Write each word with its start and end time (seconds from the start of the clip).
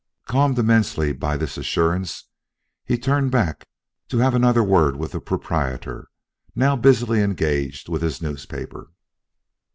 Calmed 0.25 0.57
immensely 0.57 1.13
by 1.13 1.37
this 1.37 1.59
assurance, 1.59 2.23
he 2.83 2.97
turned 2.97 3.29
back 3.29 3.67
to 4.07 4.17
have 4.17 4.33
another 4.33 4.63
word 4.63 4.95
with 4.95 5.11
the 5.11 5.19
proprietor, 5.19 6.07
now 6.55 6.75
busily 6.75 7.21
engaged 7.21 7.87
with 7.87 8.01
his 8.01 8.19
newspaper. 8.19 8.89